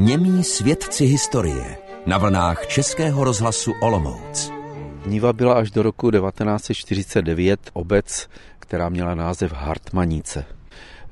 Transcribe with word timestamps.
Němí 0.00 0.44
svědci 0.44 1.04
historie 1.04 1.78
na 2.06 2.18
vlnách 2.18 2.66
Českého 2.66 3.24
rozhlasu 3.24 3.72
Olomouc. 3.80 4.52
Niva 5.06 5.32
byla 5.32 5.54
až 5.54 5.70
do 5.70 5.82
roku 5.82 6.10
1949 6.10 7.60
obec, 7.72 8.28
která 8.58 8.88
měla 8.88 9.14
název 9.14 9.52
Hartmanice. 9.52 10.44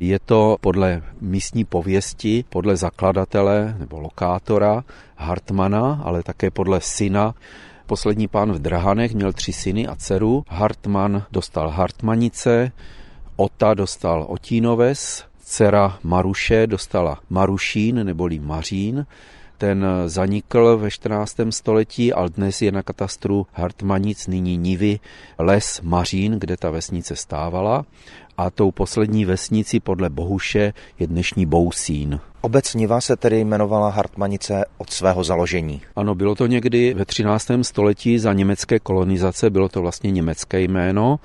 Je 0.00 0.18
to 0.18 0.56
podle 0.60 1.02
místní 1.20 1.64
pověsti, 1.64 2.44
podle 2.48 2.76
zakladatele 2.76 3.76
nebo 3.78 4.00
lokátora 4.00 4.84
Hartmana, 5.16 6.02
ale 6.04 6.22
také 6.22 6.50
podle 6.50 6.80
syna. 6.80 7.34
Poslední 7.86 8.28
pán 8.28 8.52
v 8.52 8.58
Drahanech 8.58 9.14
měl 9.14 9.32
tři 9.32 9.52
syny 9.52 9.86
a 9.86 9.96
dceru. 9.96 10.44
Hartman 10.48 11.22
dostal 11.30 11.68
Hartmanice, 11.68 12.72
Ota 13.36 13.74
dostal 13.74 14.26
Otínoves, 14.28 15.24
dcera 15.46 15.98
Maruše 16.02 16.66
dostala 16.66 17.18
Marušín 17.30 18.04
neboli 18.04 18.38
Mařín, 18.38 19.06
ten 19.58 19.86
zanikl 20.06 20.76
ve 20.76 20.90
14. 20.90 21.36
století, 21.50 22.12
ale 22.12 22.30
dnes 22.30 22.62
je 22.62 22.72
na 22.72 22.82
katastru 22.82 23.46
Hartmanic, 23.52 24.26
nyní 24.26 24.56
Nivy, 24.56 25.00
les 25.38 25.80
Mařín, 25.82 26.32
kde 26.38 26.56
ta 26.56 26.70
vesnice 26.70 27.16
stávala. 27.16 27.84
A 28.38 28.50
tou 28.50 28.70
poslední 28.70 29.24
vesnici 29.24 29.80
podle 29.80 30.10
Bohuše 30.10 30.72
je 30.98 31.06
dnešní 31.06 31.46
Bousín. 31.46 32.20
Obec 32.40 32.74
Niva 32.74 33.00
se 33.00 33.16
tedy 33.16 33.40
jmenovala 33.40 33.90
Hartmanice 33.90 34.64
od 34.78 34.90
svého 34.90 35.24
založení. 35.24 35.80
Ano, 35.96 36.14
bylo 36.14 36.34
to 36.34 36.46
někdy 36.46 36.94
ve 36.94 37.04
13. 37.04 37.50
století 37.62 38.18
za 38.18 38.32
německé 38.32 38.78
kolonizace, 38.78 39.50
bylo 39.50 39.68
to 39.68 39.82
vlastně 39.82 40.10
německé 40.10 40.60
jméno, 40.60 41.18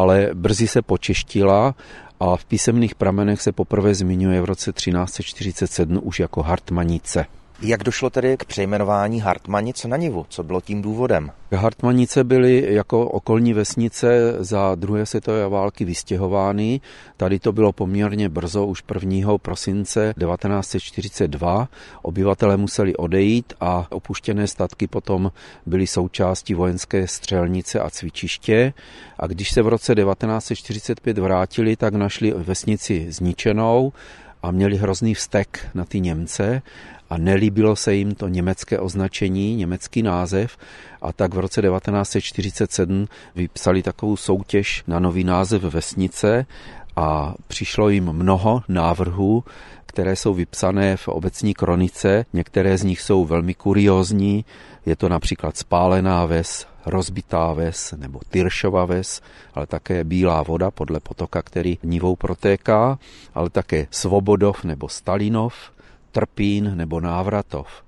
ale 0.00 0.30
brzy 0.34 0.68
se 0.68 0.82
počeštila 0.82 1.74
a 2.20 2.36
v 2.36 2.44
písemných 2.44 2.94
pramenech 2.94 3.42
se 3.42 3.52
poprvé 3.52 3.94
zmiňuje 3.94 4.40
v 4.40 4.44
roce 4.44 4.72
1347 4.72 6.00
už 6.02 6.20
jako 6.20 6.42
Hartmanice. 6.42 7.26
Jak 7.62 7.84
došlo 7.84 8.10
tedy 8.10 8.36
k 8.36 8.44
přejmenování 8.44 9.20
Hartmanic 9.20 9.84
na 9.84 9.96
Nivu? 9.96 10.26
Co 10.28 10.42
bylo 10.42 10.60
tím 10.60 10.82
důvodem? 10.82 11.30
Hartmanice 11.52 12.24
byly 12.24 12.66
jako 12.68 13.08
okolní 13.08 13.52
vesnice 13.52 14.36
za 14.38 14.74
druhé 14.74 15.06
světové 15.06 15.48
války 15.48 15.84
vystěhovány. 15.84 16.80
Tady 17.16 17.38
to 17.38 17.52
bylo 17.52 17.72
poměrně 17.72 18.28
brzo, 18.28 18.66
už 18.66 18.82
1. 18.94 19.38
prosince 19.38 20.14
1942. 20.18 21.68
Obyvatele 22.02 22.56
museli 22.56 22.96
odejít 22.96 23.52
a 23.60 23.86
opuštěné 23.90 24.46
statky 24.46 24.86
potom 24.86 25.32
byly 25.66 25.86
součástí 25.86 26.54
vojenské 26.54 27.08
střelnice 27.08 27.80
a 27.80 27.90
cvičiště. 27.90 28.72
A 29.18 29.26
když 29.26 29.50
se 29.50 29.62
v 29.62 29.68
roce 29.68 29.94
1945 29.94 31.18
vrátili, 31.18 31.76
tak 31.76 31.94
našli 31.94 32.30
vesnici 32.36 33.06
zničenou 33.10 33.92
a 34.44 34.50
měli 34.50 34.76
hrozný 34.76 35.14
vztek 35.14 35.68
na 35.74 35.84
ty 35.84 36.00
Němce 36.00 36.62
a 37.10 37.18
nelíbilo 37.18 37.76
se 37.76 37.94
jim 37.94 38.14
to 38.14 38.28
německé 38.28 38.78
označení, 38.78 39.56
německý 39.56 40.02
název. 40.02 40.56
A 41.02 41.12
tak 41.12 41.34
v 41.34 41.38
roce 41.38 41.62
1947 41.62 43.08
vypsali 43.34 43.82
takovou 43.82 44.16
soutěž 44.16 44.84
na 44.86 44.98
nový 44.98 45.24
název 45.24 45.62
vesnice 45.62 46.46
a 46.96 47.34
přišlo 47.48 47.88
jim 47.88 48.12
mnoho 48.12 48.62
návrhů, 48.68 49.44
které 49.86 50.16
jsou 50.16 50.34
vypsané 50.34 50.96
v 50.96 51.08
obecní 51.08 51.54
kronice. 51.54 52.26
Některé 52.32 52.78
z 52.78 52.84
nich 52.84 53.00
jsou 53.00 53.24
velmi 53.24 53.54
kuriózní. 53.54 54.44
Je 54.86 54.96
to 54.96 55.08
například 55.08 55.56
spálená 55.56 56.26
ves, 56.26 56.66
rozbitá 56.86 57.52
ves 57.52 57.94
nebo 57.96 58.20
Tyršova 58.30 58.84
ves, 58.84 59.20
ale 59.54 59.66
také 59.66 60.04
bílá 60.04 60.42
voda 60.42 60.70
podle 60.70 61.00
potoka, 61.00 61.42
který 61.42 61.78
nivou 61.82 62.16
protéká, 62.16 62.98
ale 63.34 63.50
také 63.50 63.86
Svobodov 63.90 64.64
nebo 64.64 64.88
Stalinov, 64.88 65.54
Trpín 66.12 66.76
nebo 66.76 67.00
Návratov. 67.00 67.84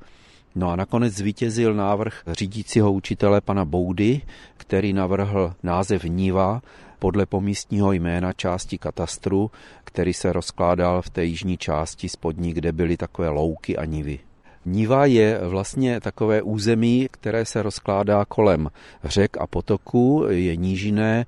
No 0.59 0.71
a 0.71 0.77
nakonec 0.77 1.15
zvítězil 1.15 1.75
návrh 1.75 2.23
řídícího 2.27 2.93
učitele 2.93 3.41
pana 3.41 3.65
Boudy, 3.65 4.21
který 4.57 4.93
navrhl 4.93 5.55
název 5.63 6.05
Niva 6.05 6.63
podle 6.99 7.27
pomístního 7.27 7.93
jména 7.93 8.33
části 8.33 8.79
katastru, 8.79 9.51
který 9.85 10.13
se 10.13 10.33
rozkládal 10.33 11.03
v 11.03 11.11
té 11.11 11.25
jižní 11.25 11.57
části 11.57 12.09
spodní, 12.09 12.53
kde 12.53 12.73
byly 12.73 12.97
takové 12.97 13.29
louky 13.29 13.77
a 13.77 13.85
nivy. 13.85 14.19
Niva 14.67 15.07
je 15.07 15.41
vlastně 15.49 16.01
takové 16.01 16.43
území, 16.43 17.09
které 17.11 17.45
se 17.45 17.63
rozkládá 17.63 18.25
kolem 18.25 18.71
řek 19.05 19.37
a 19.37 19.47
potoků, 19.47 20.25
je 20.29 20.57
nížiné, 20.57 21.27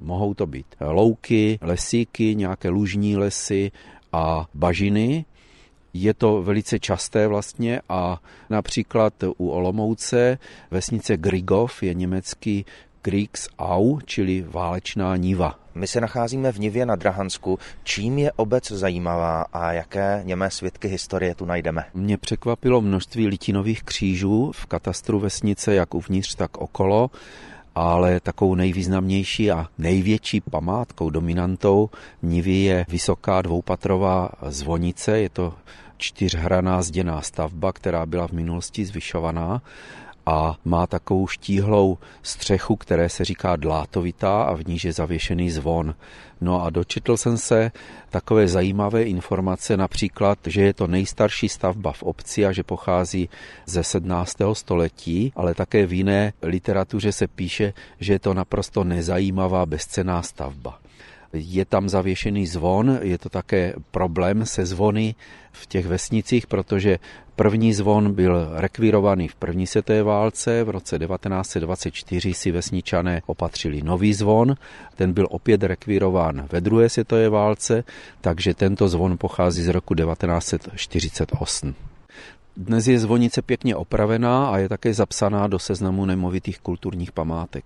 mohou 0.00 0.34
to 0.34 0.46
být 0.46 0.66
louky, 0.80 1.58
lesíky, 1.62 2.34
nějaké 2.34 2.68
lužní 2.68 3.16
lesy 3.16 3.72
a 4.12 4.46
bažiny. 4.54 5.24
Je 5.94 6.14
to 6.14 6.42
velice 6.42 6.78
časté 6.78 7.26
vlastně 7.26 7.80
a 7.88 8.18
například 8.50 9.14
u 9.36 9.48
Olomouce 9.48 10.38
vesnice 10.70 11.16
Grigov 11.16 11.82
je 11.82 11.94
německý 11.94 12.64
Kriegsau, 13.02 14.00
čili 14.04 14.44
válečná 14.48 15.16
niva. 15.16 15.58
My 15.74 15.86
se 15.86 16.00
nacházíme 16.00 16.52
v 16.52 16.58
Nivě 16.58 16.86
na 16.86 16.96
Drahansku. 16.96 17.58
Čím 17.82 18.18
je 18.18 18.32
obec 18.32 18.70
zajímavá 18.70 19.44
a 19.52 19.72
jaké 19.72 20.22
němé 20.24 20.50
svědky 20.50 20.88
historie 20.88 21.34
tu 21.34 21.44
najdeme? 21.44 21.84
Mě 21.94 22.18
překvapilo 22.18 22.80
množství 22.80 23.26
litinových 23.26 23.82
křížů 23.82 24.52
v 24.54 24.66
katastru 24.66 25.20
vesnice, 25.20 25.74
jak 25.74 25.94
uvnitř, 25.94 26.34
tak 26.34 26.58
okolo 26.58 27.10
ale 27.74 28.20
takovou 28.20 28.54
nejvýznamnější 28.54 29.50
a 29.50 29.66
největší 29.78 30.40
památkou, 30.40 31.10
dominantou 31.10 31.90
Nivy 32.22 32.56
je 32.56 32.86
vysoká 32.88 33.42
dvoupatrová 33.42 34.30
zvonice. 34.48 35.20
Je 35.20 35.28
to 35.28 35.54
čtyřhraná 35.96 36.82
zděná 36.82 37.20
stavba, 37.20 37.72
která 37.72 38.06
byla 38.06 38.28
v 38.28 38.32
minulosti 38.32 38.84
zvyšovaná 38.84 39.62
a 40.26 40.56
má 40.64 40.86
takovou 40.86 41.26
štíhlou 41.26 41.98
střechu, 42.22 42.76
které 42.76 43.08
se 43.08 43.24
říká 43.24 43.56
dlátovitá 43.56 44.42
a 44.42 44.54
v 44.54 44.66
níž 44.66 44.84
je 44.84 44.92
zavěšený 44.92 45.50
zvon. 45.50 45.94
No 46.40 46.64
a 46.64 46.70
dočetl 46.70 47.16
jsem 47.16 47.38
se 47.38 47.70
takové 48.10 48.48
zajímavé 48.48 49.02
informace, 49.02 49.76
například, 49.76 50.38
že 50.46 50.62
je 50.62 50.74
to 50.74 50.86
nejstarší 50.86 51.48
stavba 51.48 51.92
v 51.92 52.02
obci 52.02 52.46
a 52.46 52.52
že 52.52 52.62
pochází 52.62 53.28
ze 53.66 53.84
17. 53.84 54.36
století, 54.52 55.32
ale 55.36 55.54
také 55.54 55.86
v 55.86 55.92
jiné 55.92 56.32
literatuře 56.42 57.12
se 57.12 57.26
píše, 57.26 57.72
že 58.00 58.12
je 58.12 58.18
to 58.18 58.34
naprosto 58.34 58.84
nezajímavá 58.84 59.66
bezcená 59.66 60.22
stavba. 60.22 60.79
Je 61.32 61.64
tam 61.64 61.88
zavěšený 61.88 62.46
zvon, 62.46 62.98
je 63.02 63.18
to 63.18 63.28
také 63.28 63.74
problém 63.90 64.46
se 64.46 64.66
zvony 64.66 65.14
v 65.52 65.66
těch 65.66 65.86
vesnicích, 65.86 66.46
protože 66.46 66.98
první 67.36 67.74
zvon 67.74 68.14
byl 68.14 68.48
rekvírovaný 68.54 69.28
v 69.28 69.34
první 69.34 69.66
světové 69.66 70.02
válce, 70.02 70.64
v 70.64 70.70
roce 70.70 70.98
1924 70.98 72.34
si 72.34 72.52
vesničané 72.52 73.22
opatřili 73.26 73.82
nový 73.82 74.14
zvon, 74.14 74.54
ten 74.96 75.12
byl 75.12 75.26
opět 75.30 75.62
rekvírován 75.62 76.48
ve 76.52 76.60
druhé 76.60 76.88
světové 76.88 77.28
válce, 77.28 77.84
takže 78.20 78.54
tento 78.54 78.88
zvon 78.88 79.18
pochází 79.18 79.62
z 79.62 79.68
roku 79.68 79.94
1948. 79.94 81.74
Dnes 82.56 82.86
je 82.86 82.98
zvonice 82.98 83.42
pěkně 83.42 83.76
opravená 83.76 84.46
a 84.50 84.58
je 84.58 84.68
také 84.68 84.94
zapsaná 84.94 85.46
do 85.46 85.58
seznamu 85.58 86.06
nemovitých 86.06 86.58
kulturních 86.58 87.12
památek. 87.12 87.64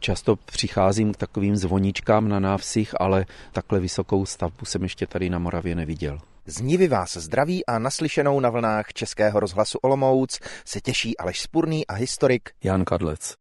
Často 0.00 0.36
přicházím 0.36 1.14
k 1.14 1.16
takovým 1.16 1.56
zvoničkám 1.56 2.28
na 2.28 2.40
návsích, 2.40 2.94
ale 3.00 3.26
takhle 3.52 3.80
vysokou 3.80 4.26
stavbu 4.26 4.64
jsem 4.64 4.82
ještě 4.82 5.06
tady 5.06 5.30
na 5.30 5.38
Moravě 5.38 5.74
neviděl. 5.74 6.18
Z 6.46 6.60
Nivy 6.60 6.88
vás 6.88 7.16
zdraví 7.16 7.66
a 7.66 7.78
naslyšenou 7.78 8.40
na 8.40 8.50
vlnách 8.50 8.92
Českého 8.92 9.40
rozhlasu 9.40 9.78
Olomouc 9.82 10.40
se 10.64 10.80
těší 10.80 11.18
Aleš 11.18 11.40
Spurný 11.40 11.86
a 11.86 11.94
historik 11.94 12.50
Jan 12.64 12.84
Kadlec. 12.84 13.36